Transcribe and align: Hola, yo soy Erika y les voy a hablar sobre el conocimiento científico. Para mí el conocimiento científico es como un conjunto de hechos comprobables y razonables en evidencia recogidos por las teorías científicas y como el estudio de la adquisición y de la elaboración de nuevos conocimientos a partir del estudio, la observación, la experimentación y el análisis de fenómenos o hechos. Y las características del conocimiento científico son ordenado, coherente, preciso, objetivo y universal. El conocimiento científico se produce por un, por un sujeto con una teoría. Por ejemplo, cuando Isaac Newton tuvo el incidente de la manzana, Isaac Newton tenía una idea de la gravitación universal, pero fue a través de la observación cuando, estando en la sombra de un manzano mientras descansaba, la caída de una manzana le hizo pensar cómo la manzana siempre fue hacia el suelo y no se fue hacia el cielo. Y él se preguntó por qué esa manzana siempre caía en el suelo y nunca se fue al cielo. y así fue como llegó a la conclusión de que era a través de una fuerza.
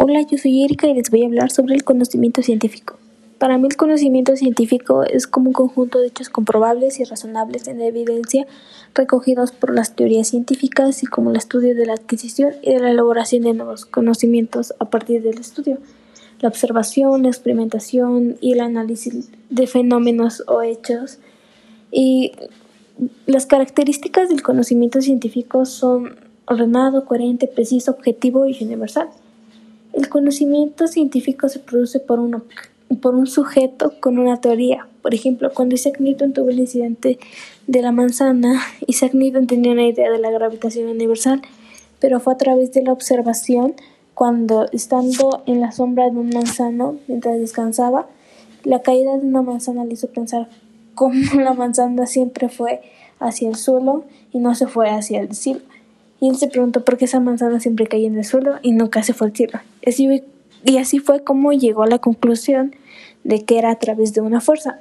Hola, 0.00 0.22
yo 0.22 0.38
soy 0.38 0.62
Erika 0.62 0.86
y 0.86 0.94
les 0.94 1.10
voy 1.10 1.24
a 1.24 1.26
hablar 1.26 1.50
sobre 1.50 1.74
el 1.74 1.82
conocimiento 1.82 2.40
científico. 2.40 2.96
Para 3.38 3.58
mí 3.58 3.66
el 3.66 3.76
conocimiento 3.76 4.36
científico 4.36 5.02
es 5.02 5.26
como 5.26 5.48
un 5.48 5.52
conjunto 5.52 5.98
de 5.98 6.06
hechos 6.06 6.28
comprobables 6.28 7.00
y 7.00 7.04
razonables 7.04 7.66
en 7.66 7.80
evidencia 7.80 8.46
recogidos 8.94 9.50
por 9.50 9.74
las 9.74 9.96
teorías 9.96 10.28
científicas 10.28 11.02
y 11.02 11.06
como 11.06 11.30
el 11.30 11.36
estudio 11.36 11.74
de 11.74 11.84
la 11.84 11.94
adquisición 11.94 12.52
y 12.62 12.74
de 12.74 12.78
la 12.78 12.92
elaboración 12.92 13.42
de 13.42 13.54
nuevos 13.54 13.86
conocimientos 13.86 14.72
a 14.78 14.84
partir 14.84 15.20
del 15.20 15.38
estudio, 15.38 15.78
la 16.38 16.48
observación, 16.48 17.24
la 17.24 17.30
experimentación 17.30 18.36
y 18.40 18.52
el 18.52 18.60
análisis 18.60 19.30
de 19.50 19.66
fenómenos 19.66 20.44
o 20.46 20.62
hechos. 20.62 21.18
Y 21.90 22.34
las 23.26 23.46
características 23.46 24.28
del 24.28 24.42
conocimiento 24.42 25.00
científico 25.00 25.64
son 25.64 26.20
ordenado, 26.46 27.04
coherente, 27.04 27.48
preciso, 27.48 27.90
objetivo 27.90 28.46
y 28.46 28.56
universal. 28.62 29.08
El 29.98 30.08
conocimiento 30.08 30.86
científico 30.86 31.48
se 31.48 31.58
produce 31.58 31.98
por 31.98 32.20
un, 32.20 32.44
por 33.00 33.16
un 33.16 33.26
sujeto 33.26 33.94
con 33.98 34.20
una 34.20 34.40
teoría. 34.40 34.86
Por 35.02 35.12
ejemplo, 35.12 35.50
cuando 35.52 35.74
Isaac 35.74 35.98
Newton 35.98 36.32
tuvo 36.32 36.50
el 36.50 36.60
incidente 36.60 37.18
de 37.66 37.82
la 37.82 37.90
manzana, 37.90 38.62
Isaac 38.86 39.14
Newton 39.14 39.48
tenía 39.48 39.72
una 39.72 39.88
idea 39.88 40.08
de 40.08 40.20
la 40.20 40.30
gravitación 40.30 40.88
universal, 40.88 41.42
pero 41.98 42.20
fue 42.20 42.34
a 42.34 42.36
través 42.36 42.72
de 42.72 42.82
la 42.84 42.92
observación 42.92 43.74
cuando, 44.14 44.68
estando 44.70 45.42
en 45.46 45.60
la 45.60 45.72
sombra 45.72 46.04
de 46.04 46.16
un 46.16 46.30
manzano 46.30 46.98
mientras 47.08 47.36
descansaba, 47.40 48.06
la 48.62 48.82
caída 48.82 49.18
de 49.18 49.26
una 49.26 49.42
manzana 49.42 49.84
le 49.84 49.94
hizo 49.94 50.06
pensar 50.10 50.48
cómo 50.94 51.16
la 51.42 51.54
manzana 51.54 52.06
siempre 52.06 52.48
fue 52.48 52.82
hacia 53.18 53.48
el 53.48 53.56
suelo 53.56 54.04
y 54.30 54.38
no 54.38 54.54
se 54.54 54.68
fue 54.68 54.90
hacia 54.90 55.18
el 55.18 55.34
cielo. 55.34 55.62
Y 56.20 56.28
él 56.28 56.36
se 56.36 56.48
preguntó 56.48 56.84
por 56.84 56.96
qué 56.96 57.04
esa 57.04 57.20
manzana 57.20 57.60
siempre 57.60 57.86
caía 57.86 58.08
en 58.08 58.18
el 58.18 58.24
suelo 58.24 58.56
y 58.62 58.72
nunca 58.72 59.02
se 59.02 59.14
fue 59.14 59.28
al 59.28 59.36
cielo. 59.36 59.60
y 60.64 60.78
así 60.78 60.98
fue 60.98 61.22
como 61.22 61.52
llegó 61.52 61.84
a 61.84 61.86
la 61.86 61.98
conclusión 61.98 62.74
de 63.24 63.44
que 63.44 63.58
era 63.58 63.70
a 63.70 63.78
través 63.78 64.14
de 64.14 64.20
una 64.20 64.40
fuerza. 64.40 64.80